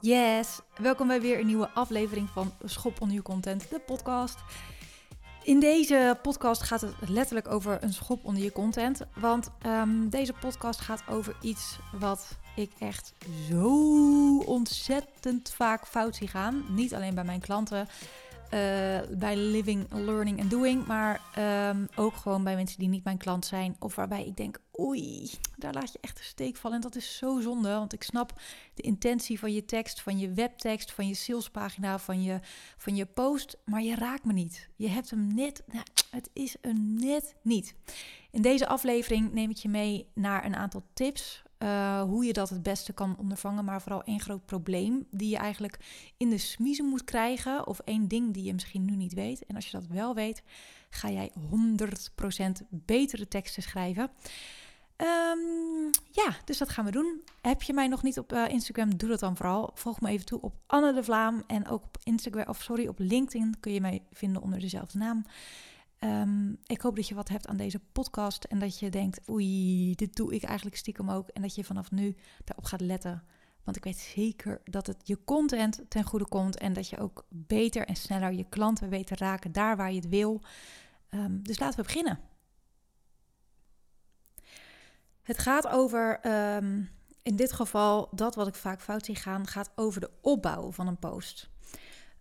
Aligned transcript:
Yes, 0.00 0.60
welkom 0.80 1.06
bij 1.06 1.20
weer 1.20 1.38
een 1.40 1.46
nieuwe 1.46 1.70
aflevering 1.70 2.28
van 2.30 2.52
Schop 2.64 3.00
on 3.00 3.08
New 3.08 3.22
Content, 3.22 3.70
de 3.70 3.80
podcast. 3.80 4.38
In 5.42 5.60
deze 5.60 6.18
podcast 6.22 6.62
gaat 6.62 6.80
het 6.80 6.94
letterlijk 7.08 7.48
over 7.48 7.82
een 7.82 7.92
schop 7.92 8.24
onder 8.24 8.42
je 8.42 8.52
content. 8.52 9.00
Want 9.14 9.50
um, 9.66 10.08
deze 10.08 10.32
podcast 10.32 10.80
gaat 10.80 11.02
over 11.08 11.36
iets 11.40 11.78
wat 11.98 12.38
ik 12.56 12.70
echt 12.78 13.12
zo 13.50 14.38
ontzettend 14.38 15.50
vaak 15.50 15.86
fout 15.86 16.16
zie 16.16 16.28
gaan. 16.28 16.64
Niet 16.68 16.94
alleen 16.94 17.14
bij 17.14 17.24
mijn 17.24 17.40
klanten, 17.40 17.88
bij 19.18 19.36
living, 19.36 19.86
learning 19.92 20.38
en 20.38 20.48
doing. 20.48 20.86
Maar 20.86 21.20
um, 21.70 21.88
ook 21.94 22.16
gewoon 22.16 22.44
bij 22.44 22.54
mensen 22.54 22.78
die 22.78 22.88
niet 22.88 23.04
mijn 23.04 23.16
klant 23.16 23.46
zijn. 23.46 23.76
Of 23.78 23.94
waarbij 23.94 24.24
ik 24.26 24.36
denk, 24.36 24.60
oei, 24.78 25.30
daar 25.56 25.72
laat 25.72 25.92
je 25.92 25.98
echt 26.00 26.18
een 26.18 26.24
steek 26.24 26.56
vallen. 26.56 26.76
En 26.76 26.82
dat 26.82 26.96
is 26.96 27.16
zo 27.16 27.40
zonde, 27.40 27.68
want 27.68 27.92
ik 27.92 28.02
snap 28.02 28.40
de 28.74 28.82
intentie 28.82 29.38
van 29.38 29.52
je 29.52 29.64
tekst, 29.64 30.00
van 30.00 30.18
je 30.18 30.32
webtekst, 30.32 30.92
van 30.92 31.08
je 31.08 31.14
salespagina, 31.14 31.98
van 31.98 32.22
je, 32.22 32.40
van 32.76 32.96
je 32.96 33.06
post. 33.06 33.56
Maar 33.64 33.82
je 33.82 33.94
raakt 33.94 34.24
me 34.24 34.32
niet. 34.32 34.68
Je 34.76 34.88
hebt 34.88 35.10
hem 35.10 35.34
net, 35.34 35.62
nou, 35.72 35.84
het 36.10 36.30
is 36.32 36.56
een 36.60 36.94
net 37.00 37.34
niet. 37.42 37.74
In 38.30 38.42
deze 38.42 38.66
aflevering 38.66 39.32
neem 39.32 39.50
ik 39.50 39.56
je 39.56 39.68
mee 39.68 40.08
naar 40.14 40.44
een 40.44 40.56
aantal 40.56 40.86
tips 40.92 41.44
uh, 41.58 42.02
hoe 42.02 42.24
je 42.24 42.32
dat 42.32 42.48
het 42.48 42.62
beste 42.62 42.92
kan 42.92 43.16
ondervangen. 43.18 43.64
Maar 43.64 43.82
vooral 43.82 44.04
één 44.04 44.20
groot 44.20 44.46
probleem 44.46 45.06
die 45.10 45.28
je 45.28 45.36
eigenlijk 45.36 45.78
in 46.16 46.30
de 46.30 46.38
smiezen 46.38 46.84
moet 46.84 47.04
krijgen. 47.04 47.66
Of 47.66 47.78
één 47.78 48.08
ding 48.08 48.34
die 48.34 48.44
je 48.44 48.52
misschien 48.52 48.84
nu 48.84 48.96
niet 48.96 49.14
weet. 49.14 49.46
En 49.46 49.54
als 49.54 49.66
je 49.66 49.78
dat 49.78 49.86
wel 49.86 50.14
weet, 50.14 50.42
ga 50.90 51.10
jij 51.10 51.32
100% 51.34 52.66
betere 52.70 53.28
teksten 53.28 53.62
schrijven. 53.62 54.10
Um, 54.96 55.90
ja, 56.10 56.36
dus 56.44 56.58
dat 56.58 56.68
gaan 56.68 56.84
we 56.84 56.90
doen. 56.90 57.22
Heb 57.40 57.62
je 57.62 57.72
mij 57.72 57.88
nog 57.88 58.02
niet 58.02 58.18
op 58.18 58.32
uh, 58.32 58.48
Instagram? 58.48 58.96
Doe 58.96 59.08
dat 59.08 59.20
dan 59.20 59.36
vooral. 59.36 59.70
Volg 59.74 60.00
me 60.00 60.08
even 60.08 60.26
toe 60.26 60.40
op 60.40 60.54
Anne 60.66 60.92
de 60.92 61.04
Vlaam. 61.04 61.42
En 61.46 61.68
ook 61.68 61.82
op 61.82 61.98
Instagram, 62.02 62.48
of 62.48 62.62
sorry, 62.62 62.86
op 62.86 62.98
LinkedIn 62.98 63.54
kun 63.60 63.72
je 63.72 63.80
mij 63.80 64.02
vinden 64.12 64.42
onder 64.42 64.60
dezelfde 64.60 64.98
naam. 64.98 65.24
Um, 66.06 66.58
ik 66.66 66.80
hoop 66.80 66.96
dat 66.96 67.08
je 67.08 67.14
wat 67.14 67.28
hebt 67.28 67.46
aan 67.46 67.56
deze 67.56 67.80
podcast 67.92 68.44
en 68.44 68.58
dat 68.58 68.78
je 68.78 68.90
denkt, 68.90 69.28
oei, 69.28 69.94
dit 69.94 70.16
doe 70.16 70.34
ik 70.34 70.42
eigenlijk 70.42 70.76
stiekem 70.76 71.10
ook. 71.10 71.28
En 71.28 71.42
dat 71.42 71.54
je 71.54 71.64
vanaf 71.64 71.90
nu 71.90 72.16
daarop 72.44 72.64
gaat 72.64 72.80
letten. 72.80 73.22
Want 73.64 73.76
ik 73.76 73.84
weet 73.84 73.98
zeker 73.98 74.60
dat 74.64 74.86
het 74.86 74.96
je 75.02 75.24
content 75.24 75.80
ten 75.88 76.04
goede 76.04 76.28
komt 76.28 76.58
en 76.58 76.72
dat 76.72 76.88
je 76.88 76.98
ook 76.98 77.26
beter 77.28 77.86
en 77.86 77.96
sneller 77.96 78.32
je 78.32 78.48
klanten 78.48 78.88
weet 78.88 79.06
te 79.06 79.14
raken 79.14 79.52
daar 79.52 79.76
waar 79.76 79.90
je 79.90 80.00
het 80.00 80.08
wil. 80.08 80.42
Um, 81.10 81.42
dus 81.42 81.58
laten 81.58 81.78
we 81.78 81.84
beginnen. 81.84 82.18
Het 85.22 85.38
gaat 85.38 85.66
over, 85.68 86.26
um, 86.56 86.88
in 87.22 87.36
dit 87.36 87.52
geval, 87.52 88.08
dat 88.12 88.34
wat 88.34 88.46
ik 88.46 88.54
vaak 88.54 88.80
fout 88.80 89.04
zie 89.04 89.16
gaan, 89.16 89.46
gaat 89.46 89.70
over 89.74 90.00
de 90.00 90.10
opbouw 90.20 90.72
van 90.72 90.86
een 90.86 90.98
post. 90.98 91.48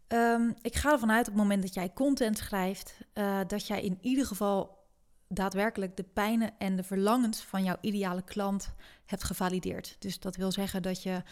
Um, 0.07 0.53
ik 0.61 0.75
ga 0.75 0.91
ervan 0.91 1.11
uit 1.11 1.27
op 1.27 1.33
het 1.33 1.41
moment 1.41 1.61
dat 1.61 1.73
jij 1.73 1.93
content 1.93 2.37
schrijft, 2.37 2.97
uh, 3.13 3.39
dat 3.47 3.67
jij 3.67 3.81
in 3.81 3.97
ieder 4.01 4.25
geval 4.25 4.83
daadwerkelijk 5.27 5.97
de 5.97 6.03
pijnen 6.03 6.53
en 6.57 6.75
de 6.75 6.83
verlangens 6.83 7.41
van 7.41 7.63
jouw 7.63 7.77
ideale 7.81 8.23
klant 8.23 8.73
hebt 9.05 9.23
gevalideerd. 9.23 9.95
Dus 9.99 10.19
dat 10.19 10.35
wil 10.35 10.51
zeggen 10.51 10.81
dat 10.81 11.03
je 11.03 11.23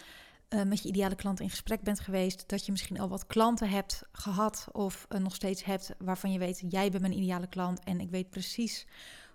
uh, 0.49 0.63
met 0.63 0.81
je 0.81 0.89
ideale 0.89 1.15
klant 1.15 1.39
in 1.39 1.49
gesprek 1.49 1.81
bent 1.81 1.99
geweest, 1.99 2.49
dat 2.49 2.65
je 2.65 2.71
misschien 2.71 2.99
al 2.99 3.09
wat 3.09 3.27
klanten 3.27 3.69
hebt 3.69 4.03
gehad 4.11 4.67
of 4.71 5.05
uh, 5.09 5.19
nog 5.19 5.35
steeds 5.35 5.63
hebt 5.63 5.95
waarvan 5.97 6.31
je 6.31 6.39
weet, 6.39 6.63
jij 6.69 6.89
bent 6.89 7.01
mijn 7.01 7.17
ideale 7.17 7.47
klant 7.47 7.83
en 7.83 7.99
ik 7.99 8.09
weet 8.09 8.29
precies 8.29 8.87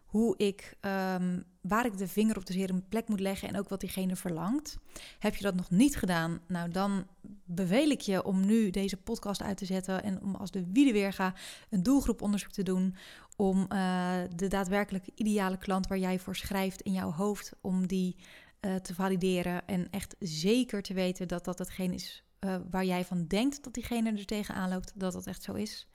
hoe 0.08 0.36
ik, 0.36 0.76
um, 0.80 1.44
waar 1.60 1.86
ik 1.86 1.98
de 1.98 2.08
vinger 2.08 2.36
op 2.36 2.46
de 2.46 2.52
zere 2.52 2.82
plek 2.88 3.08
moet 3.08 3.20
leggen 3.20 3.48
en 3.48 3.58
ook 3.58 3.68
wat 3.68 3.80
diegene 3.80 4.16
verlangt. 4.16 4.78
Heb 5.18 5.34
je 5.34 5.42
dat 5.42 5.54
nog 5.54 5.70
niet 5.70 5.96
gedaan? 5.96 6.40
Nou, 6.46 6.70
dan 6.70 7.06
beveel 7.44 7.90
ik 7.90 8.00
je 8.00 8.24
om 8.24 8.46
nu 8.46 8.70
deze 8.70 8.96
podcast 8.96 9.42
uit 9.42 9.56
te 9.56 9.64
zetten 9.64 10.02
en 10.02 10.22
om 10.22 10.34
als 10.34 10.50
de 10.50 10.64
wiede 10.72 10.92
weer 10.92 11.12
ga 11.12 11.34
een 11.70 11.82
doelgroeponderzoek 11.82 12.52
te 12.52 12.62
doen 12.62 12.94
om 13.36 13.66
uh, 13.72 14.12
de 14.36 14.48
daadwerkelijke 14.48 15.12
ideale 15.14 15.58
klant 15.58 15.86
waar 15.86 15.98
jij 15.98 16.18
voor 16.18 16.36
schrijft 16.36 16.80
in 16.80 16.92
jouw 16.92 17.12
hoofd, 17.12 17.52
om 17.60 17.86
die 17.86 18.16
uh, 18.60 18.74
te 18.74 18.94
valideren 18.94 19.66
en 19.66 19.90
echt 19.90 20.16
zeker 20.18 20.82
te 20.82 20.94
weten 20.94 21.28
dat 21.28 21.44
dat 21.44 21.58
hetgeen 21.58 21.92
is 21.92 22.22
uh, 22.40 22.56
waar 22.70 22.84
jij 22.84 23.04
van 23.04 23.26
denkt 23.26 23.64
dat 23.64 23.74
diegene 23.74 24.12
er 24.12 24.26
tegenaan 24.26 24.68
loopt, 24.68 24.92
dat 24.94 25.12
dat 25.12 25.26
echt 25.26 25.42
zo 25.42 25.52
is. 25.52 25.88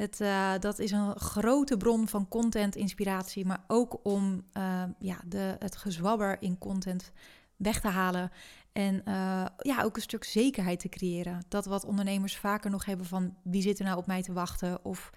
Het, 0.00 0.20
uh, 0.20 0.52
dat 0.58 0.78
is 0.78 0.90
een 0.90 1.18
grote 1.18 1.76
bron 1.76 2.08
van 2.08 2.28
content, 2.28 2.76
inspiratie, 2.76 3.46
maar 3.46 3.64
ook 3.66 4.00
om 4.02 4.44
uh, 4.56 4.82
ja, 4.98 5.20
de, 5.26 5.56
het 5.58 5.76
gezwabber 5.76 6.36
in 6.42 6.58
content 6.58 7.12
weg 7.56 7.80
te 7.80 7.88
halen. 7.88 8.30
En 8.72 8.94
uh, 8.94 9.46
ja, 9.58 9.82
ook 9.82 9.96
een 9.96 10.02
stuk 10.02 10.24
zekerheid 10.24 10.80
te 10.80 10.88
creëren. 10.88 11.44
Dat 11.48 11.64
wat 11.66 11.84
ondernemers 11.84 12.36
vaker 12.36 12.70
nog 12.70 12.84
hebben 12.84 13.06
van 13.06 13.36
wie 13.42 13.62
zit 13.62 13.78
er 13.78 13.84
nou 13.84 13.98
op 13.98 14.06
mij 14.06 14.22
te 14.22 14.32
wachten? 14.32 14.84
Of 14.84 15.10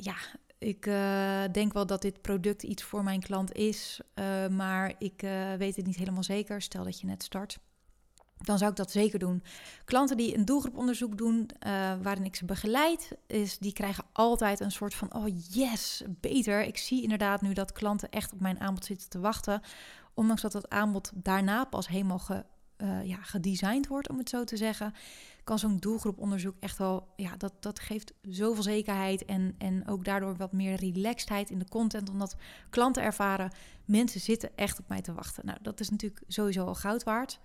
ja, 0.00 0.14
ik 0.58 0.82
denk 1.52 1.72
wel 1.72 1.86
dat 1.86 2.02
dit 2.02 2.22
product 2.22 2.62
iets 2.62 2.82
voor 2.82 3.04
mijn 3.04 3.20
klant 3.20 3.52
is, 3.52 4.00
maar 4.50 4.94
ik 4.98 5.20
weet 5.58 5.76
het 5.76 5.86
niet 5.86 5.96
helemaal 5.96 6.22
zeker. 6.22 6.62
Stel 6.62 6.84
dat 6.84 7.00
je 7.00 7.06
net 7.06 7.22
start 7.22 7.58
dan 8.44 8.58
zou 8.58 8.70
ik 8.70 8.76
dat 8.76 8.90
zeker 8.90 9.18
doen. 9.18 9.42
Klanten 9.84 10.16
die 10.16 10.36
een 10.36 10.44
doelgroeponderzoek 10.44 11.18
doen, 11.18 11.50
uh, 11.66 11.70
waarin 12.02 12.24
ik 12.24 12.36
ze 12.36 12.44
begeleid, 12.44 13.16
is, 13.26 13.58
die 13.58 13.72
krijgen 13.72 14.04
altijd 14.12 14.60
een 14.60 14.70
soort 14.70 14.94
van: 14.94 15.14
oh 15.14 15.26
yes, 15.50 16.02
beter. 16.08 16.62
Ik 16.62 16.76
zie 16.76 17.02
inderdaad 17.02 17.42
nu 17.42 17.52
dat 17.52 17.72
klanten 17.72 18.10
echt 18.10 18.32
op 18.32 18.40
mijn 18.40 18.60
aanbod 18.60 18.84
zitten 18.84 19.08
te 19.08 19.20
wachten. 19.20 19.60
Ondanks 20.14 20.42
dat 20.42 20.52
het 20.52 20.68
aanbod 20.68 21.10
daarna 21.14 21.64
pas 21.64 21.88
helemaal 21.88 22.18
ge, 22.18 22.44
uh, 22.78 23.04
ja, 23.04 23.16
gedesigned 23.22 23.86
wordt, 23.86 24.08
om 24.08 24.18
het 24.18 24.28
zo 24.28 24.44
te 24.44 24.56
zeggen, 24.56 24.94
kan 25.44 25.58
zo'n 25.58 25.76
doelgroeponderzoek 25.76 26.54
echt 26.60 26.78
wel, 26.78 27.08
ja, 27.16 27.36
dat, 27.36 27.52
dat 27.60 27.78
geeft 27.80 28.12
zoveel 28.22 28.62
zekerheid 28.62 29.24
en, 29.24 29.54
en 29.58 29.88
ook 29.88 30.04
daardoor 30.04 30.36
wat 30.36 30.52
meer 30.52 30.74
relaxedheid 30.74 31.50
in 31.50 31.58
de 31.58 31.68
content, 31.68 32.10
omdat 32.10 32.36
klanten 32.70 33.02
ervaren, 33.02 33.52
mensen 33.84 34.20
zitten 34.20 34.56
echt 34.56 34.78
op 34.78 34.88
mij 34.88 35.00
te 35.00 35.14
wachten. 35.14 35.46
Nou, 35.46 35.58
dat 35.62 35.80
is 35.80 35.90
natuurlijk 35.90 36.22
sowieso 36.26 36.66
al 36.66 36.74
goud 36.74 37.02
waard. 37.02 37.38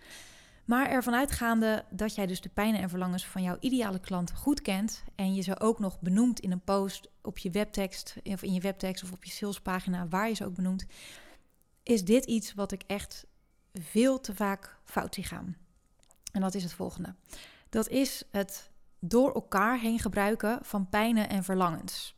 Maar 0.66 0.90
ervan 0.90 1.13
uitgaande 1.13 1.85
dat 1.90 2.16
jij 2.16 2.25
dus 2.25 2.41
de 2.41 2.50
pijnen 2.50 2.81
en 2.81 2.90
verlangens 2.90 3.25
van 3.25 3.44
jouw 3.44 3.57
ideale 3.59 4.00
klant 4.00 4.31
goed 4.31 4.62
kent 4.62 5.03
en 5.16 5.34
je 5.34 5.41
ze 5.41 5.59
ook 5.59 5.79
nog 5.79 6.00
benoemt 6.00 6.40
in 6.40 6.51
een 6.51 6.63
post 6.63 7.09
op 7.22 7.38
je 7.38 7.50
webtekst 7.50 8.16
of 8.24 8.44
in 8.44 8.53
je 8.53 8.62
webtekst 8.62 9.03
of 9.03 9.12
op 9.12 9.23
je 9.23 9.31
salespagina 9.31 10.07
waar 10.07 10.28
je 10.28 10.34
ze 10.34 10.46
ook 10.46 10.56
benoemt, 10.56 10.85
is 11.84 12.03
dit 12.03 12.25
iets 12.25 12.53
wat 12.53 12.72
ik 12.72 12.84
echt 12.88 13.25
veel 13.73 14.19
te 14.19 14.35
vaak 14.35 14.78
fout 14.84 15.16
zie 15.16 15.23
gaan. 15.23 15.56
En 16.31 16.41
dat 16.41 16.53
is 16.53 16.63
het 16.63 16.73
volgende. 16.73 17.16
Dat 17.69 17.88
is 17.90 18.23
het 18.31 18.72
door 19.00 19.34
elkaar 19.34 19.79
heen 19.79 20.00
gebruiken 20.00 20.59
van 20.62 20.90
pijnen 20.90 21.29
en 21.29 21.44
verlangens. 21.44 22.16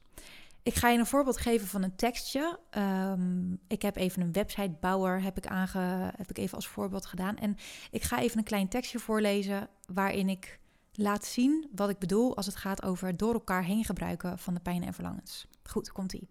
Ik 0.66 0.76
ga 0.76 0.90
je 0.90 1.00
een 1.00 1.06
voorbeeld 1.06 1.38
geven 1.38 1.68
van 1.68 1.84
een 1.84 1.96
tekstje. 1.96 2.60
Um, 2.78 3.60
ik 3.68 3.82
heb 3.82 3.96
even 3.96 4.22
een 4.22 4.32
websitebouwer 4.32 5.22
heb 5.22 5.38
ik, 5.38 5.48
aange, 5.48 6.12
heb 6.16 6.30
ik 6.30 6.38
even 6.38 6.56
als 6.56 6.68
voorbeeld 6.68 7.06
gedaan. 7.06 7.38
En 7.38 7.58
ik 7.92 8.04
ga 8.04 8.20
even 8.20 8.38
een 8.38 8.44
klein 8.44 8.68
tekstje 8.68 9.00
voorlezen 9.00 9.68
waarin 9.94 10.30
ik 10.30 10.60
laat 10.94 11.26
zien 11.26 11.70
wat 11.76 11.90
ik 11.90 12.00
bedoel 12.00 12.36
als 12.36 12.46
het 12.46 12.56
gaat 12.56 12.84
over 12.84 13.18
door 13.18 13.34
elkaar 13.34 13.64
heen 13.64 13.84
gebruiken 13.84 14.40
van 14.40 14.54
de 14.54 14.60
pijnen 14.60 14.88
en 14.88 14.94
verlangens. 14.94 15.48
Goed, 15.64 15.92
komt-ie. 15.92 16.28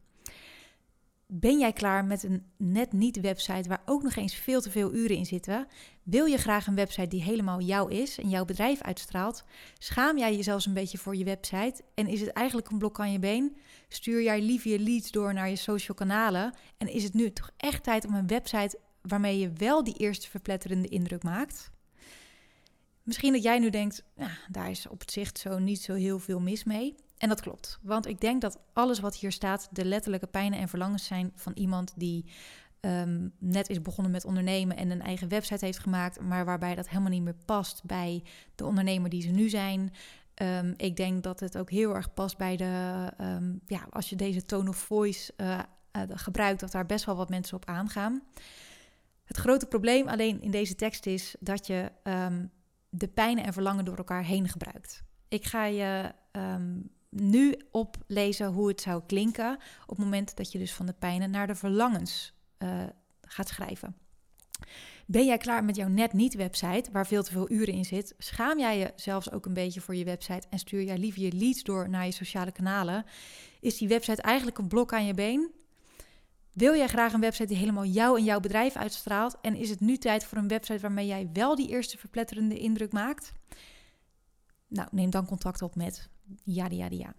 Ben 1.27 1.59
jij 1.59 1.73
klaar 1.73 2.05
met 2.05 2.23
een 2.23 2.45
net 2.57 2.93
niet 2.93 3.21
website 3.21 3.69
waar 3.69 3.83
ook 3.85 4.03
nog 4.03 4.17
eens 4.17 4.35
veel 4.35 4.61
te 4.61 4.71
veel 4.71 4.95
uren 4.95 5.17
in 5.17 5.27
zitten? 5.27 5.67
Wil 6.03 6.27
je 6.27 6.37
graag 6.37 6.67
een 6.67 6.75
website 6.75 7.09
die 7.09 7.23
helemaal 7.23 7.61
jou 7.61 7.93
is 7.93 8.19
en 8.19 8.29
jouw 8.29 8.45
bedrijf 8.45 8.83
uitstraalt? 8.83 9.45
Schaam 9.79 10.19
jij 10.19 10.37
jezelf 10.37 10.67
een 10.67 10.73
beetje 10.73 10.99
voor 10.99 11.17
je 11.17 11.25
website 11.25 11.83
en 11.95 12.07
is 12.07 12.21
het 12.21 12.31
eigenlijk 12.31 12.71
een 12.71 12.79
blok 12.79 13.01
aan 13.01 13.12
je 13.12 13.19
been? 13.19 13.57
Stuur 13.89 14.23
jij 14.23 14.41
liever 14.41 14.71
je 14.71 14.79
leads 14.79 15.11
door 15.11 15.35
naar 15.35 15.49
je 15.49 15.57
social 15.57 15.97
kanalen 15.97 16.55
en 16.79 16.93
is 16.93 17.03
het 17.03 17.15
nu 17.15 17.33
toch 17.33 17.51
echt 17.56 17.83
tijd 17.83 18.06
om 18.06 18.15
een 18.15 18.27
website 18.27 18.79
waarmee 19.03 19.39
je 19.39 19.53
wel 19.53 19.85
die 19.85 19.97
eerste 19.97 20.31
verpletterende 20.31 20.89
indruk 20.89 21.23
maakt? 21.23 21.71
Misschien 23.03 23.33
dat 23.33 23.43
jij 23.43 23.59
nu 23.59 23.71
denkt, 23.71 24.05
ja, 24.17 24.31
daar 24.50 24.71
is 24.71 24.88
op 24.88 25.00
het 25.00 25.12
zicht 25.12 25.38
zo 25.38 25.59
niet 25.59 25.81
zo 25.81 25.94
heel 25.94 26.19
veel 26.19 26.41
mis 26.41 26.65
mee. 26.65 26.94
En 27.25 27.31
dat 27.31 27.41
klopt, 27.41 27.79
want 27.82 28.06
ik 28.06 28.21
denk 28.21 28.41
dat 28.41 28.59
alles 28.73 29.00
wat 29.00 29.17
hier 29.17 29.32
staat 29.32 29.69
de 29.71 29.85
letterlijke 29.85 30.26
pijnen 30.26 30.59
en 30.59 30.69
verlangens 30.69 31.05
zijn 31.05 31.32
van 31.35 31.53
iemand 31.55 31.93
die 31.97 32.31
um, 32.81 33.32
net 33.38 33.69
is 33.69 33.82
begonnen 33.82 34.12
met 34.12 34.25
ondernemen 34.25 34.76
en 34.76 34.91
een 34.91 35.03
eigen 35.03 35.29
website 35.29 35.65
heeft 35.65 35.79
gemaakt, 35.79 36.21
maar 36.21 36.44
waarbij 36.44 36.75
dat 36.75 36.88
helemaal 36.88 37.11
niet 37.11 37.23
meer 37.23 37.37
past 37.44 37.85
bij 37.85 38.23
de 38.55 38.65
ondernemer 38.65 39.11
die 39.11 39.23
ze 39.23 39.29
nu 39.29 39.49
zijn. 39.49 39.93
Um, 40.43 40.75
ik 40.76 40.97
denk 40.97 41.23
dat 41.23 41.41
het 41.41 41.59
ook 41.59 41.71
heel 41.71 41.94
erg 41.94 42.15
past 42.15 42.37
bij 42.37 42.56
de, 42.56 43.12
um, 43.21 43.61
ja, 43.67 43.87
als 43.91 44.09
je 44.11 44.17
deze 44.17 44.44
tone 44.44 44.69
of 44.69 44.76
voice 44.76 45.32
uh, 45.37 45.59
uh, 45.93 46.03
gebruikt, 46.09 46.61
dat 46.61 46.73
daar 46.73 46.87
best 46.87 47.05
wel 47.05 47.17
wat 47.17 47.29
mensen 47.29 47.56
op 47.56 47.65
aangaan. 47.65 48.23
Het 49.25 49.37
grote 49.37 49.67
probleem 49.67 50.09
alleen 50.09 50.43
in 50.43 50.50
deze 50.50 50.75
tekst 50.75 51.06
is 51.06 51.35
dat 51.41 51.67
je 51.67 51.93
de 52.88 53.09
pijnen 53.09 53.44
en 53.44 53.53
verlangen 53.53 53.85
door 53.85 53.97
elkaar 53.97 54.25
heen 54.25 54.49
gebruikt. 54.49 55.03
Ik 55.29 55.44
ga 55.44 55.65
je 55.65 56.12
nu 57.14 57.55
oplezen 57.70 58.46
hoe 58.46 58.69
het 58.69 58.81
zou 58.81 59.02
klinken 59.06 59.58
op 59.82 59.96
het 59.96 60.05
moment 60.05 60.37
dat 60.37 60.52
je 60.52 60.58
dus 60.58 60.72
van 60.72 60.87
de 60.87 60.94
pijnen 60.99 61.31
naar 61.31 61.46
de 61.46 61.55
verlangens 61.55 62.32
uh, 62.58 62.82
gaat 63.20 63.49
schrijven. 63.49 63.96
Ben 65.06 65.26
jij 65.26 65.38
klaar 65.38 65.64
met 65.64 65.76
jouw 65.76 65.88
net 65.88 66.12
niet 66.12 66.34
website, 66.34 66.90
waar 66.93 67.06
veel 67.06 67.22
te 67.22 67.32
veel 67.32 67.50
uren 67.50 67.75
in 67.75 67.84
zit? 67.84 68.14
Schaam 68.19 68.58
jij 68.58 68.78
je 68.78 68.93
zelfs 68.96 69.31
ook 69.31 69.46
een 69.46 69.55
beetje 69.55 69.81
voor 69.81 69.94
je 69.94 70.05
website 70.05 70.46
en 70.50 70.58
stuur 70.58 70.82
jij 70.82 70.99
liever 70.99 71.22
je 71.22 71.32
leads 71.32 71.62
door 71.62 71.88
naar 71.88 72.05
je 72.05 72.12
sociale 72.12 72.52
kanalen? 72.52 73.05
Is 73.61 73.78
die 73.78 73.88
website 73.88 74.22
eigenlijk 74.22 74.58
een 74.58 74.69
blok 74.69 74.93
aan 74.93 75.06
je 75.06 75.14
been? 75.14 75.50
Wil 76.52 76.75
jij 76.75 76.87
graag 76.87 77.12
een 77.12 77.20
website 77.20 77.49
die 77.49 77.56
helemaal 77.56 77.84
jou 77.84 78.19
en 78.19 78.25
jouw 78.25 78.40
bedrijf 78.40 78.76
uitstraalt? 78.76 79.37
En 79.40 79.56
is 79.56 79.70
het 79.70 79.81
nu 79.81 79.96
tijd 79.96 80.25
voor 80.25 80.38
een 80.38 80.49
website 80.49 80.81
waarmee 80.81 81.06
jij 81.06 81.31
wel 81.32 81.55
die 81.55 81.69
eerste 81.69 81.99
verpletterende 81.99 82.58
indruk 82.58 82.93
maakt? 82.93 83.32
Nou, 84.69 84.88
neem 84.90 85.11
dan 85.11 85.26
contact 85.26 85.62
op 85.62 85.75
met 85.75 86.08
ja, 86.43 86.67
ja, 86.71 86.87
ja. 86.91 87.15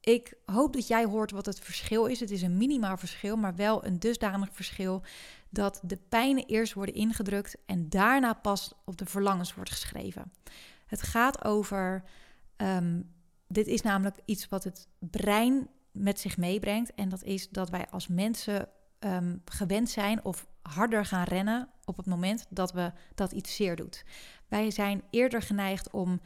Ik 0.00 0.34
hoop 0.44 0.72
dat 0.72 0.86
jij 0.86 1.04
hoort 1.04 1.30
wat 1.30 1.46
het 1.46 1.60
verschil 1.60 2.06
is. 2.06 2.20
Het 2.20 2.30
is 2.30 2.42
een 2.42 2.56
minimaal 2.56 2.96
verschil, 2.96 3.36
maar 3.36 3.54
wel 3.54 3.84
een 3.84 3.98
dusdanig 3.98 4.48
verschil 4.52 5.02
dat 5.50 5.80
de 5.82 5.96
pijnen 6.08 6.46
eerst 6.46 6.72
worden 6.72 6.94
ingedrukt 6.94 7.56
en 7.66 7.88
daarna 7.88 8.32
pas 8.32 8.72
op 8.84 8.96
de 8.96 9.06
verlangens 9.06 9.54
wordt 9.54 9.70
geschreven. 9.70 10.32
Het 10.86 11.02
gaat 11.02 11.44
over. 11.44 12.04
Um, 12.56 13.16
dit 13.48 13.66
is 13.66 13.82
namelijk 13.82 14.16
iets 14.24 14.48
wat 14.48 14.64
het 14.64 14.88
brein 14.98 15.68
met 15.90 16.20
zich 16.20 16.36
meebrengt. 16.36 16.94
En 16.94 17.08
dat 17.08 17.22
is 17.22 17.48
dat 17.48 17.70
wij 17.70 17.86
als 17.90 18.08
mensen 18.08 18.68
ehm, 18.98 19.36
gewend 19.44 19.90
zijn 19.90 20.24
of 20.24 20.46
harder 20.62 21.04
gaan 21.04 21.24
rennen 21.24 21.68
op 21.84 21.96
het 21.96 22.06
moment 22.06 22.46
dat 22.50 22.72
we 22.72 22.92
dat 23.14 23.32
iets 23.32 23.56
zeer 23.56 23.76
doet. 23.76 24.04
Wij 24.48 24.70
zijn 24.70 25.02
eerder 25.10 25.42
geneigd 25.42 25.90
om 25.90 26.20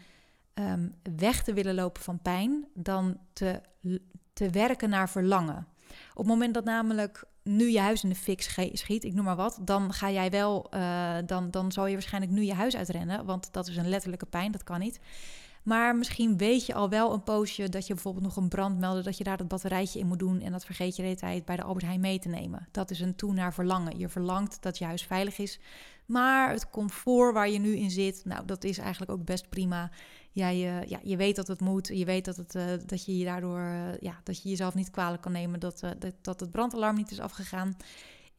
Ehm, 0.54 0.88
weg 1.16 1.42
te 1.42 1.52
willen 1.52 1.74
lopen 1.74 2.02
van 2.02 2.22
pijn 2.22 2.66
dan 2.74 3.18
te, 3.32 3.60
te 4.32 4.50
werken 4.50 4.88
naar 4.90 5.08
verlangen. 5.10 5.66
Op 6.10 6.18
het 6.18 6.26
moment 6.26 6.54
dat 6.54 6.64
namelijk 6.64 7.24
nu 7.42 7.70
je 7.70 7.80
huis 7.80 8.02
in 8.02 8.08
de 8.08 8.14
fik 8.14 8.42
schiet, 8.72 9.04
ik 9.04 9.14
noem 9.14 9.24
maar 9.24 9.36
wat, 9.36 9.58
dan 9.60 9.92
ga 9.92 10.10
jij 10.10 10.30
wel, 10.30 10.66
uh, 10.74 11.16
dan, 11.26 11.50
dan 11.50 11.72
zal 11.72 11.86
je 11.86 11.92
waarschijnlijk 11.92 12.32
nu 12.32 12.42
je 12.42 12.54
huis 12.54 12.76
uitrennen, 12.76 13.24
want 13.24 13.52
dat 13.52 13.68
is 13.68 13.76
een 13.76 13.88
letterlijke 13.88 14.26
pijn, 14.26 14.52
dat 14.52 14.64
kan 14.64 14.80
niet. 14.80 15.00
Maar 15.62 15.96
misschien 15.96 16.36
weet 16.36 16.66
je 16.66 16.74
al 16.74 16.88
wel 16.88 17.12
een 17.12 17.22
poosje 17.22 17.68
dat 17.68 17.86
je 17.86 17.94
bijvoorbeeld 17.94 18.24
nog 18.24 18.36
een 18.36 18.48
brand 18.48 18.78
meldde, 18.78 19.02
dat 19.02 19.18
je 19.18 19.24
daar 19.24 19.36
dat 19.36 19.48
batterijtje 19.48 19.98
in 19.98 20.06
moet 20.06 20.18
doen 20.18 20.40
en 20.40 20.52
dat 20.52 20.64
vergeet 20.64 20.96
je 20.96 21.02
de 21.02 21.08
hele 21.08 21.20
tijd 21.20 21.44
bij 21.44 21.56
de 21.56 21.62
Albert 21.62 21.84
Heijn 21.84 22.00
mee 22.00 22.18
te 22.18 22.28
nemen. 22.28 22.68
Dat 22.70 22.90
is 22.90 23.00
een 23.00 23.16
toe 23.16 23.32
naar 23.32 23.54
verlangen. 23.54 23.98
Je 23.98 24.08
verlangt 24.08 24.62
dat 24.62 24.78
je 24.78 24.84
huis 24.84 25.02
veilig 25.02 25.38
is, 25.38 25.60
maar 26.06 26.50
het 26.50 26.70
comfort 26.70 27.34
waar 27.34 27.48
je 27.48 27.58
nu 27.58 27.76
in 27.76 27.90
zit, 27.90 28.22
nou 28.24 28.44
dat 28.46 28.64
is 28.64 28.78
eigenlijk 28.78 29.10
ook 29.10 29.24
best 29.24 29.48
prima 29.48 29.90
ja, 30.32 30.48
je, 30.48 30.84
ja, 30.86 31.00
je 31.02 31.16
weet 31.16 31.36
dat 31.36 31.48
het 31.48 31.60
moet. 31.60 31.88
Je 31.88 32.04
weet 32.04 32.24
dat, 32.24 32.36
het, 32.36 32.54
uh, 32.54 32.64
dat 32.86 33.04
je 33.04 33.18
je 33.18 33.24
daardoor 33.24 33.60
uh, 33.60 33.96
ja, 34.00 34.20
dat 34.22 34.42
je 34.42 34.48
jezelf 34.48 34.74
niet 34.74 34.90
kwalijk 34.90 35.22
kan 35.22 35.32
nemen 35.32 35.60
dat, 35.60 35.82
uh, 35.84 35.90
dat, 35.98 36.14
dat 36.22 36.40
het 36.40 36.50
brandalarm 36.50 36.96
niet 36.96 37.10
is 37.10 37.20
afgegaan. 37.20 37.76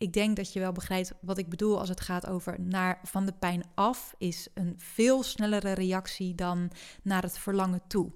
Ik 0.04 0.14
denk 0.14 0.36
dat 0.36 0.54
je 0.54 0.60
wel 0.60 0.72
begrijpt 0.72 1.14
wat 1.22 1.38
ik 1.38 1.50
bedoel 1.50 1.80
als 1.80 1.90
het 1.90 2.02
gaat 2.02 2.28
over 2.28 2.60
naar 2.60 3.00
van 3.04 3.26
de 3.26 3.34
pijn 3.34 3.64
af 3.74 4.14
is 4.18 4.48
een 4.54 4.74
veel 4.78 5.24
snellere 5.24 5.72
reactie 5.72 6.36
dan 6.36 6.72
naar 7.04 7.22
het 7.22 7.38
verlangen 7.38 7.82
toe. 7.88 8.12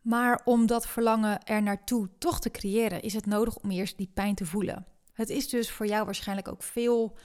Maar 0.00 0.40
om 0.44 0.66
dat 0.66 0.86
verlangen 0.86 1.42
er 1.44 1.62
naartoe 1.62 2.08
toch 2.18 2.40
te 2.40 2.50
creëren, 2.50 3.02
is 3.02 3.14
het 3.14 3.26
nodig 3.26 3.56
om 3.56 3.70
eerst 3.70 3.96
die 3.96 4.10
pijn 4.14 4.34
te 4.34 4.46
voelen. 4.46 4.86
Het 5.12 5.28
is 5.28 5.48
dus 5.48 5.70
voor 5.70 5.86
jou 5.86 6.04
waarschijnlijk 6.04 6.48
ook 6.48 6.62
veel. 6.62 7.16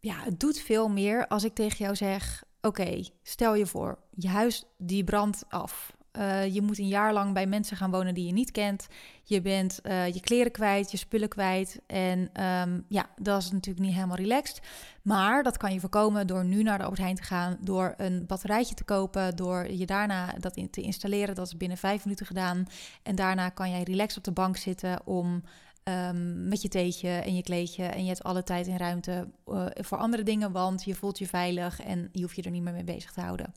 Ja, 0.00 0.22
het 0.22 0.40
doet 0.40 0.58
veel 0.58 0.88
meer 0.88 1.26
als 1.26 1.44
ik 1.44 1.54
tegen 1.54 1.78
jou 1.78 1.96
zeg: 1.96 2.44
Oké, 2.60 3.04
stel 3.22 3.54
je 3.54 3.66
voor, 3.66 3.98
je 4.10 4.28
huis 4.28 4.64
die 4.76 5.04
brandt 5.04 5.44
af. 5.48 5.96
Uh, 6.18 6.54
je 6.54 6.62
moet 6.62 6.78
een 6.78 6.88
jaar 6.88 7.12
lang 7.12 7.34
bij 7.34 7.46
mensen 7.46 7.76
gaan 7.76 7.90
wonen 7.90 8.14
die 8.14 8.26
je 8.26 8.32
niet 8.32 8.50
kent. 8.50 8.86
Je 9.22 9.40
bent 9.40 9.80
uh, 9.82 10.06
je 10.06 10.20
kleren 10.20 10.52
kwijt, 10.52 10.90
je 10.90 10.96
spullen 10.96 11.28
kwijt. 11.28 11.80
En 11.86 12.44
um, 12.44 12.84
ja, 12.88 13.08
dat 13.16 13.42
is 13.42 13.50
natuurlijk 13.50 13.86
niet 13.86 13.94
helemaal 13.94 14.16
relaxed. 14.16 14.60
Maar 15.02 15.42
dat 15.42 15.56
kan 15.56 15.72
je 15.72 15.80
voorkomen 15.80 16.26
door 16.26 16.44
nu 16.44 16.62
naar 16.62 16.78
de 16.78 16.84
Albert 16.84 17.16
te 17.16 17.22
gaan. 17.22 17.58
Door 17.60 17.94
een 17.96 18.26
batterijtje 18.26 18.74
te 18.74 18.84
kopen. 18.84 19.36
Door 19.36 19.70
je 19.70 19.86
daarna 19.86 20.34
dat 20.38 20.56
in 20.56 20.70
te 20.70 20.80
installeren. 20.80 21.34
Dat 21.34 21.46
is 21.46 21.56
binnen 21.56 21.78
vijf 21.78 22.04
minuten 22.04 22.26
gedaan. 22.26 22.66
En 23.02 23.14
daarna 23.14 23.48
kan 23.48 23.70
jij 23.70 23.82
relaxed 23.82 24.18
op 24.18 24.24
de 24.24 24.32
bank 24.32 24.56
zitten 24.56 25.06
om 25.06 25.42
Um, 25.88 26.48
met 26.48 26.62
je 26.62 26.68
theetje 26.68 27.08
en 27.08 27.34
je 27.34 27.42
kleedje. 27.42 27.84
En 27.84 28.02
je 28.02 28.08
hebt 28.08 28.22
alle 28.22 28.42
tijd 28.42 28.66
en 28.66 28.76
ruimte 28.76 29.28
uh, 29.46 29.66
voor 29.74 29.98
andere 29.98 30.22
dingen, 30.22 30.52
want 30.52 30.84
je 30.84 30.94
voelt 30.94 31.18
je 31.18 31.26
veilig 31.26 31.80
en 31.80 32.08
je 32.12 32.22
hoeft 32.22 32.36
je 32.36 32.42
er 32.42 32.50
niet 32.50 32.62
meer 32.62 32.72
mee 32.72 32.84
bezig 32.84 33.12
te 33.12 33.20
houden. 33.20 33.54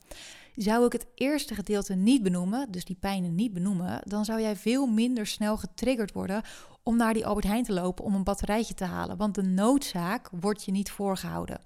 Zou 0.54 0.86
ik 0.86 0.92
het 0.92 1.06
eerste 1.14 1.54
gedeelte 1.54 1.94
niet 1.94 2.22
benoemen, 2.22 2.70
dus 2.70 2.84
die 2.84 2.96
pijnen 3.00 3.34
niet 3.34 3.52
benoemen, 3.52 4.00
dan 4.04 4.24
zou 4.24 4.40
jij 4.40 4.56
veel 4.56 4.86
minder 4.86 5.26
snel 5.26 5.56
getriggerd 5.56 6.12
worden 6.12 6.42
om 6.82 6.96
naar 6.96 7.14
die 7.14 7.26
Albert 7.26 7.46
Heijn 7.46 7.64
te 7.64 7.72
lopen 7.72 8.04
om 8.04 8.14
een 8.14 8.24
batterijtje 8.24 8.74
te 8.74 8.84
halen. 8.84 9.16
Want 9.16 9.34
de 9.34 9.42
noodzaak 9.42 10.28
wordt 10.40 10.64
je 10.64 10.70
niet 10.70 10.90
voorgehouden. 10.90 11.60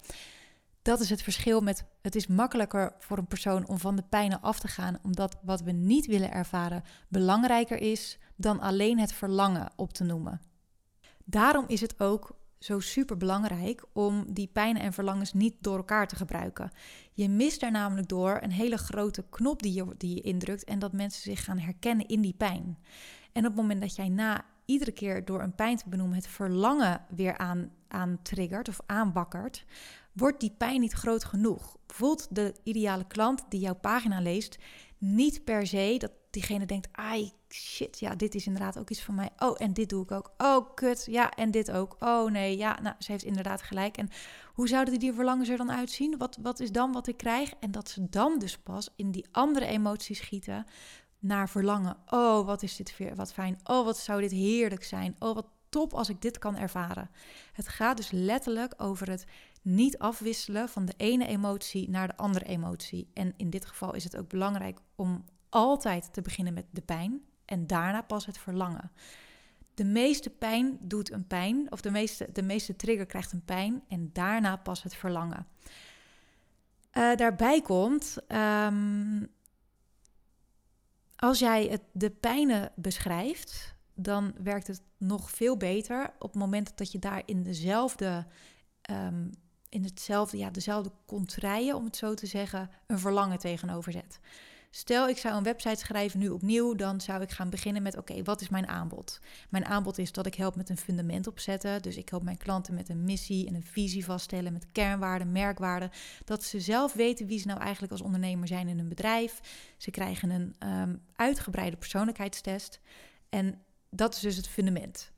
Dat 0.83 1.00
is 1.00 1.11
het 1.11 1.23
verschil 1.23 1.61
met 1.61 1.85
het 2.03 2.15
is 2.15 2.27
makkelijker 2.27 2.94
voor 2.99 3.19
een 3.19 3.27
persoon 3.27 3.69
om 3.69 3.79
van 3.79 3.97
de 3.97 4.05
pijnen 4.09 4.41
af 4.41 4.59
te 4.59 4.69
gaan, 4.69 4.99
omdat 5.03 5.37
wat 5.43 5.62
we 5.62 5.73
niet 5.73 6.06
willen 6.06 6.33
ervaren 6.33 6.83
belangrijker 7.09 7.79
is 7.79 8.19
dan 8.37 8.61
alleen 8.61 8.99
het 8.99 9.12
verlangen 9.12 9.73
op 9.77 9.93
te 9.93 10.05
noemen. 10.05 10.41
Daarom 11.25 11.65
is 11.69 11.81
het 11.81 12.00
ook 12.00 12.37
zo 12.58 12.81
super 12.81 13.17
belangrijk 13.17 13.85
om 13.93 14.25
die 14.29 14.50
pijnen 14.53 14.82
en 14.82 14.93
verlangens 14.93 15.32
niet 15.32 15.55
door 15.61 15.76
elkaar 15.76 16.08
te 16.08 16.17
gebruiken. 16.17 16.70
Je 17.12 17.29
mist 17.29 17.62
er 17.62 17.70
namelijk 17.70 18.08
door 18.08 18.38
een 18.43 18.53
hele 18.53 18.76
grote 18.76 19.25
knop 19.31 19.62
die 19.62 19.73
je, 19.73 19.94
die 19.97 20.14
je 20.14 20.20
indrukt 20.20 20.64
en 20.64 20.79
dat 20.79 20.93
mensen 20.93 21.23
zich 21.23 21.44
gaan 21.44 21.58
herkennen 21.58 22.06
in 22.06 22.20
die 22.20 22.35
pijn. 22.35 22.79
En 23.32 23.43
op 23.43 23.53
het 23.53 23.61
moment 23.61 23.81
dat 23.81 23.97
jij 23.97 24.08
na 24.08 24.44
iedere 24.64 24.93
keer 24.93 25.25
door 25.25 25.43
een 25.43 25.55
pijn 25.55 25.76
te 25.76 25.88
benoemen 25.88 26.17
het 26.17 26.26
verlangen 26.26 27.00
weer 27.08 27.38
aan, 27.38 27.70
aan 27.88 28.19
triggert 28.23 28.69
of 28.69 28.81
aanbakkert, 28.87 29.64
wordt 30.12 30.41
die 30.41 30.55
pijn 30.59 30.81
niet 30.81 30.93
groot 30.93 31.25
genoeg. 31.25 31.76
Voelt 31.87 32.26
de 32.31 32.55
ideale 32.62 33.06
klant 33.06 33.44
die 33.49 33.61
jouw 33.61 33.75
pagina 33.75 34.20
leest 34.20 34.59
niet 34.99 35.44
per 35.44 35.67
se 35.67 35.94
dat 35.99 36.12
diegene 36.37 36.67
denkt, 36.67 36.88
ai, 36.93 37.33
shit, 37.49 37.99
ja, 37.99 38.15
dit 38.15 38.35
is 38.35 38.47
inderdaad 38.47 38.79
ook 38.79 38.91
iets 38.91 39.03
van 39.03 39.15
mij. 39.15 39.31
Oh, 39.38 39.55
en 39.59 39.73
dit 39.73 39.88
doe 39.88 40.03
ik 40.03 40.11
ook. 40.11 40.33
Oh, 40.38 40.75
kut, 40.75 41.06
ja, 41.11 41.31
en 41.31 41.50
dit 41.50 41.71
ook. 41.71 41.97
Oh, 42.00 42.31
nee, 42.31 42.56
ja, 42.56 42.81
nou, 42.83 42.94
ze 42.99 43.12
heeft 43.12 43.25
inderdaad 43.25 43.62
gelijk. 43.62 43.97
En 43.97 44.11
hoe 44.55 44.69
zouden 44.69 44.99
die 44.99 45.12
verlangens 45.12 45.49
er 45.49 45.56
dan 45.56 45.73
uitzien? 45.73 46.19
Wat, 46.19 46.38
wat 46.43 46.61
is 46.61 46.73
dan 46.73 46.93
wat 46.93 47.06
ik 47.06 47.17
krijg? 47.17 47.53
En 47.61 47.71
dat 47.71 47.88
ze 47.88 48.09
dan 48.11 48.38
dus 48.38 48.59
pas 48.59 48.88
in 48.97 49.11
die 49.11 49.27
andere 49.33 49.67
emoties 49.67 50.19
schieten 50.19 50.67
naar 51.19 51.49
verlangen. 51.49 51.97
Oh, 52.06 52.47
wat 52.47 52.62
is 52.62 52.77
dit 52.77 52.97
weer, 52.97 53.15
wat 53.15 53.33
fijn. 53.33 53.61
Oh, 53.65 53.85
wat 53.85 53.99
zou 53.99 54.21
dit 54.21 54.33
heerlijk 54.33 54.85
zijn. 54.85 55.17
Oh, 55.19 55.35
wat 55.35 55.47
top 55.69 55.94
als 55.94 56.09
ik 56.09 56.23
dit 56.23 56.38
kan 56.38 56.56
ervaren. 56.56 57.11
Het 57.53 57.69
gaat 57.69 57.97
dus 57.97 58.11
letterlijk 58.11 58.75
over 58.77 59.11
het 59.11 59.25
niet 59.62 59.99
afwisselen 59.99 60.69
van 60.69 60.85
de 60.85 60.94
ene 60.97 61.27
emotie 61.27 61.91
naar 61.91 62.06
de 62.06 62.17
andere 62.17 62.44
emotie. 62.44 63.11
En 63.15 63.35
in 63.37 63.50
dit 63.50 63.67
geval 63.67 63.94
is 63.94 64.05
het 64.05 64.17
ook 64.17 64.29
belangrijk 64.29 64.78
om 64.95 65.25
altijd 65.49 66.12
te 66.12 66.21
beginnen 66.21 66.55
met 66.55 66.67
de 66.71 66.81
pijn 66.81 67.25
en 67.45 67.67
daarna 67.67 68.03
pas 68.03 68.26
het 68.26 68.38
verlangen. 68.38 68.91
De 69.75 69.85
meeste 69.85 70.31
pijn 70.31 70.79
doet 70.81 71.12
een 71.12 71.26
pijn, 71.26 71.73
of 71.73 71.81
de 71.81 71.91
meeste, 71.91 72.29
de 72.33 72.43
meeste 72.43 72.76
trigger 72.76 73.07
krijgt 73.07 73.33
een 73.33 73.45
pijn 73.45 73.83
en 73.88 74.11
daarna 74.12 74.57
pas 74.57 74.83
het 74.83 74.95
verlangen. 74.95 75.47
Uh, 76.93 77.15
daarbij 77.15 77.62
komt, 77.62 78.17
um, 78.29 79.29
als 81.17 81.38
jij 81.38 81.67
het, 81.67 81.83
de 81.93 82.11
pijnen 82.11 82.73
beschrijft, 82.75 83.75
dan 83.95 84.35
werkt 84.43 84.67
het 84.67 84.83
nog 84.99 85.31
veel 85.31 85.57
beter 85.57 86.12
op 86.19 86.31
het 86.31 86.41
moment 86.41 86.76
dat 86.76 86.93
je 86.93 86.99
daar 86.99 87.23
in 87.25 87.43
dezelfde, 87.43 88.26
um, 88.91 89.31
in 89.69 89.85
hetzelfde, 89.85 90.37
ja, 90.37 90.50
dezelfde 90.50 90.91
contraien, 91.07 91.76
om 91.76 91.85
het 91.85 91.97
zo 91.97 92.15
te 92.15 92.26
zeggen, 92.26 92.71
een 92.87 92.99
verlangen 92.99 93.38
tegenover 93.38 93.93
zet. 93.93 94.21
Stel, 94.76 95.09
ik 95.09 95.18
zou 95.18 95.37
een 95.37 95.42
website 95.42 95.78
schrijven 95.78 96.18
nu 96.18 96.28
opnieuw, 96.28 96.75
dan 96.75 97.00
zou 97.00 97.23
ik 97.23 97.30
gaan 97.30 97.50
beginnen 97.50 97.83
met: 97.83 97.97
oké, 97.97 98.23
wat 98.23 98.40
is 98.40 98.49
mijn 98.49 98.68
aanbod? 98.68 99.21
Mijn 99.49 99.64
aanbod 99.64 99.99
is 99.99 100.12
dat 100.12 100.26
ik 100.26 100.35
help 100.35 100.56
met 100.56 100.68
een 100.68 100.76
fundament 100.76 101.26
opzetten. 101.26 101.83
Dus 101.83 101.97
ik 101.97 102.09
help 102.09 102.23
mijn 102.23 102.37
klanten 102.37 102.75
met 102.75 102.88
een 102.88 103.04
missie 103.04 103.47
en 103.47 103.54
een 103.54 103.64
visie 103.64 104.04
vaststellen, 104.04 104.52
met 104.52 104.66
kernwaarden, 104.73 105.33
merkwaarden. 105.33 105.90
Dat 106.25 106.45
ze 106.45 106.61
zelf 106.61 106.92
weten 106.92 107.26
wie 107.26 107.38
ze 107.38 107.47
nou 107.47 107.61
eigenlijk 107.61 107.92
als 107.92 108.02
ondernemer 108.02 108.49
zijn 108.49 108.68
in 108.68 108.78
hun 108.78 108.88
bedrijf. 108.88 109.40
Ze 109.76 109.90
krijgen 109.90 110.30
een 110.30 110.54
um, 110.68 111.02
uitgebreide 111.14 111.76
persoonlijkheidstest. 111.76 112.80
En 113.28 113.62
dat 113.90 114.14
is 114.14 114.21
dus 114.21 114.37
het 114.37 114.49
fundament. 114.49 115.11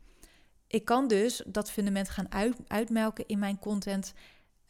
Ik 0.67 0.85
kan 0.85 1.09
dus 1.09 1.43
dat 1.47 1.71
fundament 1.71 2.09
gaan 2.09 2.33
uit, 2.33 2.57
uitmelken 2.67 3.27
in 3.27 3.39
mijn 3.39 3.59
content. 3.59 4.13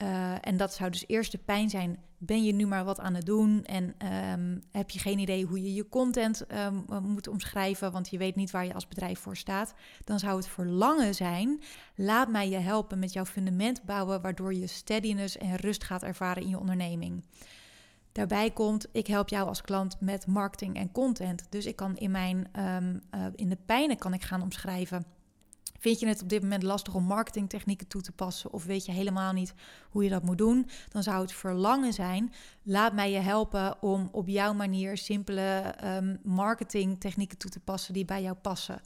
Uh, 0.03 0.35
en 0.41 0.57
dat 0.57 0.75
zou 0.75 0.91
dus 0.91 1.05
eerst 1.07 1.33
de 1.33 1.39
pijn 1.39 1.71
zijn. 1.71 1.99
Ben 2.19 2.45
je 2.45 2.53
nu 2.53 2.67
maar 2.67 2.85
wat 2.85 3.01
aan 3.01 3.15
het 3.15 3.27
doen 3.27 3.65
en 3.65 3.95
um, 4.33 4.63
heb 4.71 4.91
je 4.91 4.99
geen 4.99 5.19
idee 5.19 5.45
hoe 5.45 5.63
je 5.63 5.75
je 5.75 5.89
content 5.89 6.45
um, 6.53 6.85
moet 7.03 7.29
omschrijven, 7.29 7.93
want 7.93 8.09
je 8.09 8.19
weet 8.19 8.37
niet 8.37 8.51
waar 8.51 8.65
je 8.65 8.75
als 8.75 8.89
bedrijf 8.89 9.19
voor 9.19 9.37
staat? 9.37 9.75
Dan 10.05 10.19
zou 10.19 10.37
het 10.37 10.49
verlangen 10.49 11.15
zijn: 11.15 11.61
laat 11.95 12.29
mij 12.29 12.49
je 12.49 12.57
helpen 12.57 12.99
met 12.99 13.13
jouw 13.13 13.25
fundament 13.25 13.85
bouwen, 13.85 14.21
waardoor 14.21 14.55
je 14.55 14.67
steadiness 14.67 15.37
en 15.37 15.57
rust 15.57 15.85
gaat 15.85 16.03
ervaren 16.03 16.43
in 16.43 16.49
je 16.49 16.59
onderneming. 16.59 17.25
Daarbij 18.13 18.51
komt, 18.51 18.87
ik 18.93 19.07
help 19.07 19.29
jou 19.29 19.49
als 19.49 19.63
klant 19.63 20.01
met 20.01 20.27
marketing 20.27 20.77
en 20.77 20.93
content. 20.93 21.47
Dus 21.51 21.67
ik 21.67 21.77
kan 21.77 21.97
in 21.97 22.11
mijn 22.11 22.49
um, 22.59 23.03
uh, 23.15 23.27
in 23.35 23.49
de 23.49 23.59
pijnen 23.67 23.99
kan 23.99 24.15
ik 24.15 24.23
gaan 24.23 24.43
omschrijven 24.43 25.05
Vind 25.79 26.01
je 26.01 26.07
het 26.07 26.23
op 26.23 26.29
dit 26.29 26.43
moment 26.43 26.63
lastig 26.63 26.95
om 26.95 27.05
marketingtechnieken 27.05 27.87
toe 27.87 28.03
te 28.03 28.13
passen 28.13 28.53
of 28.53 28.65
weet 28.65 28.87
je 28.87 28.93
helemaal 28.93 29.33
niet 29.33 29.55
hoe 29.91 30.05
je 30.05 30.11
dat 30.11 30.23
moet 30.23 30.39
doen? 30.39 30.69
Dan 30.89 31.03
zou 31.03 31.21
het 31.21 31.33
verlangen 31.33 31.93
zijn, 31.93 32.33
laat 32.63 32.93
mij 32.93 33.11
je 33.11 33.19
helpen 33.19 33.83
om 33.83 34.09
op 34.13 34.29
jouw 34.29 34.53
manier 34.53 34.97
simpele 34.97 35.75
um, 35.85 36.19
marketingtechnieken 36.23 37.39
toe 37.39 37.51
te 37.51 37.61
passen 37.61 37.95
die 37.95 38.05
bij 38.05 38.23
jou 38.23 38.37
passen 38.37 38.81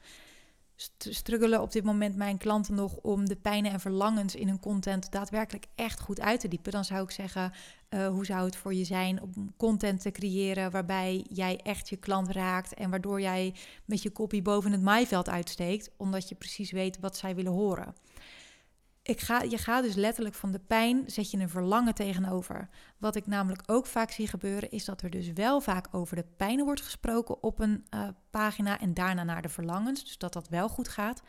struggelen 0.99 1.63
op 1.63 1.73
dit 1.73 1.85
moment 1.85 2.17
mijn 2.17 2.39
klanten 2.39 2.75
nog 2.75 2.97
om 2.97 3.29
de 3.29 3.37
pijnen 3.37 3.73
en 3.73 3.81
verlangens 3.81 4.35
in 4.35 4.49
hun 4.49 4.61
content 4.61 5.11
daadwerkelijk 5.13 5.67
echt 5.75 6.01
goed 6.01 6.21
uit 6.21 6.41
te 6.41 6.49
diepen, 6.49 6.73
dan 6.73 6.85
zou 6.85 7.03
ik 7.03 7.11
zeggen: 7.11 7.53
uh, 7.95 8.09
hoe 8.09 8.25
zou 8.25 8.45
het 8.45 8.57
voor 8.57 8.75
je 8.75 8.85
zijn 8.85 9.23
om 9.23 9.55
content 9.57 10.01
te 10.01 10.11
creëren 10.11 10.71
waarbij 10.71 11.27
jij 11.29 11.61
echt 11.63 11.89
je 11.89 11.97
klant 11.97 12.29
raakt 12.29 12.75
en 12.75 12.91
waardoor 12.91 13.21
jij 13.21 13.55
met 13.85 14.03
je 14.03 14.11
kopie 14.11 14.43
boven 14.43 14.73
het 14.73 14.83
maaiveld 14.83 15.29
uitsteekt, 15.29 15.91
omdat 15.97 16.29
je 16.29 16.35
precies 16.35 16.71
weet 16.71 17.01
wat 17.01 17.17
zij 17.17 17.35
willen 17.35 17.53
horen. 17.53 17.95
Ik 19.03 19.21
ga, 19.21 19.43
je 19.43 19.59
gaat 19.59 19.83
dus 19.83 19.95
letterlijk 19.95 20.35
van 20.35 20.53
de 20.53 20.59
pijn, 20.59 21.03
zet 21.07 21.31
je 21.31 21.39
een 21.39 21.49
verlangen 21.49 21.95
tegenover. 21.95 22.69
Wat 22.99 23.17
ik 23.17 23.27
namelijk 23.27 23.63
ook 23.67 23.87
vaak 23.87 24.11
zie 24.11 24.27
gebeuren, 24.27 24.71
is 24.71 24.85
dat 24.85 25.03
er 25.03 25.11
dus 25.11 25.33
wel 25.33 25.61
vaak 25.61 25.89
over 25.91 26.17
de 26.17 26.27
pijn 26.37 26.65
wordt 26.65 26.81
gesproken 26.81 27.43
op 27.43 27.59
een 27.59 27.87
uh, 27.95 28.09
pagina 28.31 28.81
en 28.81 28.95
daarna 28.95 29.25
naar 29.25 29.43
de 29.43 29.49
verlangens. 29.49 30.05
Dus 30.05 30.19
dat 30.19 30.33
dat 30.33 30.49
wel 30.49 30.69
goed 30.69 30.89
gaat. 30.89 31.23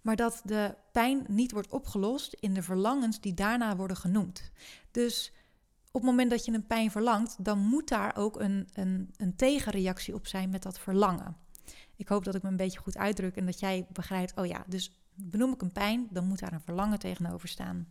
Maar 0.00 0.16
dat 0.16 0.40
de 0.44 0.74
pijn 0.92 1.24
niet 1.28 1.52
wordt 1.52 1.72
opgelost 1.72 2.36
in 2.40 2.54
de 2.54 2.62
verlangens 2.62 3.20
die 3.20 3.34
daarna 3.34 3.76
worden 3.76 3.96
genoemd. 3.96 4.50
Dus 4.90 5.32
op 5.92 6.00
het 6.00 6.10
moment 6.10 6.30
dat 6.30 6.44
je 6.44 6.52
een 6.52 6.66
pijn 6.66 6.90
verlangt, 6.90 7.44
dan 7.44 7.58
moet 7.58 7.88
daar 7.88 8.16
ook 8.16 8.40
een, 8.40 8.68
een, 8.72 9.10
een 9.16 9.36
tegenreactie 9.36 10.14
op 10.14 10.26
zijn 10.26 10.50
met 10.50 10.62
dat 10.62 10.78
verlangen. 10.78 11.36
Ik 11.96 12.08
hoop 12.08 12.24
dat 12.24 12.34
ik 12.34 12.42
me 12.42 12.48
een 12.48 12.56
beetje 12.56 12.78
goed 12.78 12.96
uitdruk 12.96 13.36
en 13.36 13.46
dat 13.46 13.60
jij 13.60 13.86
begrijpt, 13.92 14.36
oh 14.36 14.46
ja, 14.46 14.64
dus 14.66 14.92
benoem 15.14 15.52
ik 15.52 15.62
een 15.62 15.72
pijn, 15.72 16.08
dan 16.10 16.26
moet 16.26 16.38
daar 16.38 16.52
een 16.52 16.60
verlangen 16.60 16.98
tegenover 16.98 17.48
staan. 17.48 17.86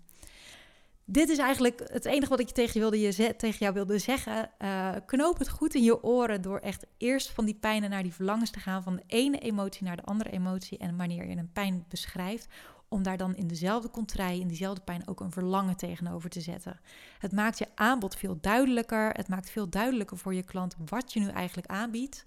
Dit 1.06 1.30
is 1.30 1.38
eigenlijk 1.38 1.82
het 1.86 2.06
enige 2.06 2.30
wat 2.30 2.40
ik 2.40 2.50
tegen, 2.50 2.74
je 2.74 2.80
wilde 2.80 3.00
je 3.00 3.36
tegen 3.36 3.60
jou 3.60 3.74
wilde 3.74 4.00
zeggen. 4.00 4.50
Uh, 4.60 4.96
knoop 5.06 5.38
het 5.38 5.50
goed 5.50 5.76
in 5.76 5.84
je 5.84 6.04
oren 6.04 6.42
door 6.42 6.60
echt 6.60 6.86
eerst 6.98 7.30
van 7.30 7.46
die 7.46 7.56
pijnen 7.56 7.90
naar 7.90 8.04
die 8.04 8.14
verlangens 8.14 8.50
te 8.50 8.60
gaan. 8.60 8.84
Van 8.84 8.96
de 8.96 9.04
ene 9.08 9.40
emotie 9.40 9.84
naar 9.84 9.96
de 9.96 10.04
andere 10.04 10.30
emotie. 10.30 10.78
En 10.78 10.98
wanneer 10.98 11.30
je 11.30 11.36
een 11.36 11.52
pijn 11.52 11.86
beschrijft, 11.88 12.48
om 12.92 13.04
daar 13.04 13.18
dan 13.18 13.36
in 13.36 13.48
dezelfde 13.48 13.90
contrai, 13.90 14.40
in 14.40 14.48
diezelfde 14.48 14.82
pijn 14.82 15.08
ook 15.08 15.20
een 15.20 15.32
verlangen 15.32 15.76
tegenover 15.76 16.30
te 16.30 16.42
zetten. 16.42 16.80
Het 17.20 17.32
maakt 17.32 17.58
je 17.58 17.68
aanbod 17.76 18.16
veel 18.16 18.38
duidelijker. 18.42 19.10
Het 19.10 19.28
maakt 19.28 19.50
veel 19.50 19.70
duidelijker 19.70 20.18
voor 20.18 20.34
je 20.34 20.44
klant 20.44 20.76
wat 20.86 21.14
je 21.14 21.20
nu 21.20 21.28
eigenlijk 21.28 21.68
aanbiedt. 21.68 22.26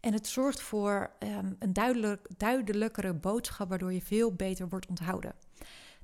En 0.00 0.12
het 0.12 0.26
zorgt 0.26 0.60
voor 0.60 1.10
ehm, 1.18 1.52
een 1.58 1.72
duidelijk, 1.72 2.28
duidelijkere 2.36 3.14
boodschap, 3.14 3.68
waardoor 3.68 3.92
je 3.92 4.02
veel 4.02 4.32
beter 4.32 4.68
wordt 4.68 4.86
onthouden. 4.86 5.34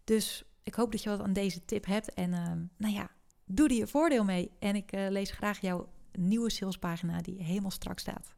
Dus 0.04 0.44
ik 0.62 0.74
hoop 0.74 0.92
dat 0.92 1.02
je 1.02 1.08
wat 1.08 1.20
aan 1.20 1.32
deze 1.32 1.64
tip 1.64 1.86
hebt. 1.86 2.14
En 2.14 2.30
uh, 2.30 2.52
nou 2.76 2.94
ja, 2.94 3.10
doe 3.44 3.68
er 3.68 3.74
je 3.74 3.86
voordeel 3.86 4.24
mee. 4.24 4.50
En 4.58 4.76
ik 4.76 4.94
uh, 4.96 5.08
lees 5.08 5.30
graag 5.30 5.60
jouw 5.60 5.88
nieuwe 6.12 6.50
salespagina 6.50 7.20
die 7.20 7.42
helemaal 7.42 7.70
strak 7.70 7.98
staat. 7.98 8.34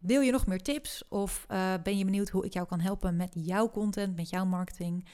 Wil 0.00 0.20
je 0.20 0.32
nog 0.32 0.46
meer 0.46 0.62
tips 0.62 1.02
of 1.08 1.46
uh, 1.50 1.74
ben 1.82 1.98
je 1.98 2.04
benieuwd 2.04 2.28
hoe 2.28 2.44
ik 2.44 2.52
jou 2.52 2.66
kan 2.66 2.80
helpen 2.80 3.16
met 3.16 3.30
jouw 3.32 3.70
content, 3.70 4.16
met 4.16 4.30
jouw 4.30 4.44
marketing? 4.44 5.06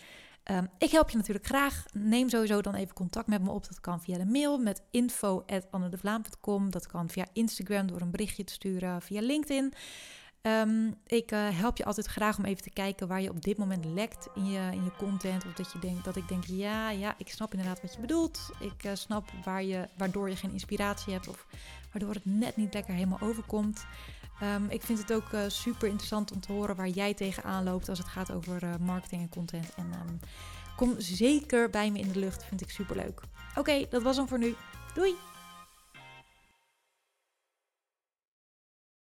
Um, 0.50 0.69
ik 0.78 0.90
help 0.90 1.11
je 1.11 1.16
natuurlijk 1.16 1.47
graag. 1.47 1.85
Neem 1.93 2.28
sowieso 2.28 2.61
dan 2.61 2.75
even 2.75 2.95
contact 2.95 3.26
met 3.26 3.43
me 3.43 3.50
op. 3.50 3.66
Dat 3.69 3.81
kan 3.81 4.00
via 4.00 4.19
de 4.19 4.26
mail 4.26 4.59
met 4.59 4.83
info.annedevlaam.com. 4.90 6.71
Dat 6.71 6.87
kan 6.87 7.09
via 7.09 7.26
Instagram 7.33 7.87
door 7.87 8.00
een 8.00 8.11
berichtje 8.11 8.45
te 8.45 8.52
sturen 8.52 9.02
via 9.02 9.21
LinkedIn. 9.21 9.73
Um, 10.43 10.95
ik 11.07 11.33
uh, 11.33 11.49
help 11.50 11.76
je 11.76 11.85
altijd 11.85 12.07
graag 12.07 12.38
om 12.38 12.45
even 12.45 12.62
te 12.62 12.71
kijken 12.71 13.09
waar 13.09 13.23
je 13.23 13.31
op 13.31 13.43
dit 13.43 13.57
moment 13.57 13.85
lekt 13.85 14.28
in 14.35 14.47
je, 14.47 14.69
in 14.73 14.85
je 14.85 14.97
content. 14.99 15.47
Of 15.47 15.52
dat 15.52 15.73
je 15.73 15.78
denkt 15.78 16.05
dat 16.05 16.16
ik 16.16 16.28
denk, 16.28 16.45
ja, 16.45 16.90
ja, 16.90 17.14
ik 17.19 17.28
snap 17.28 17.52
inderdaad 17.52 17.83
wat 17.83 17.95
je 17.95 18.00
bedoelt. 18.00 18.50
Ik 18.61 18.85
uh, 18.85 18.90
snap 18.95 19.31
waar 19.45 19.62
je, 19.62 19.88
waardoor 19.97 20.28
je 20.28 20.37
geen 20.37 20.52
inspiratie 20.52 21.12
hebt 21.12 21.28
of 21.28 21.47
waardoor 21.93 22.14
het 22.14 22.25
net 22.25 22.57
niet 22.57 22.75
lekker 22.75 22.95
helemaal 22.95 23.21
overkomt. 23.21 23.87
Um, 24.43 24.66
ik 24.71 24.83
vind 24.83 24.99
het 24.99 25.12
ook 25.12 25.33
uh, 25.33 25.40
super 25.47 25.88
interessant 25.88 26.33
om 26.33 26.40
te 26.40 26.52
horen 26.52 26.76
waar 26.76 26.88
jij 26.88 27.14
tegenaan 27.14 27.64
loopt 27.64 27.88
als 27.88 27.99
het 27.99 28.09
gaat 28.09 28.33
over 28.33 28.81
marketing 28.81 29.23
en 29.23 29.28
content. 29.28 29.75
En 29.75 29.85
um, 29.85 30.21
kom 30.76 30.95
zeker 30.99 31.71
bij 31.71 31.90
me 31.90 31.99
in 31.99 32.12
de 32.12 32.19
lucht, 32.19 32.45
vind 32.45 32.61
ik 32.61 32.71
super 32.71 32.97
leuk. 32.97 33.21
Oké, 33.55 33.87
dat 33.90 34.02
was 34.02 34.16
hem 34.16 34.28
voor 34.28 34.38
nu. 34.38 34.55
Doei! 34.95 35.14